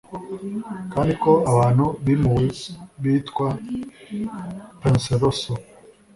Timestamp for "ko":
1.23-1.31